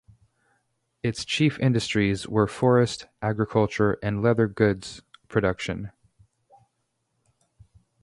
Its 1.03 1.23
chief 1.23 1.59
industries 1.59 2.27
were 2.27 2.47
forestry, 2.47 3.07
agriculture 3.21 3.99
and 4.01 4.23
leather 4.23 4.47
goods 4.47 5.03
production. 5.27 5.91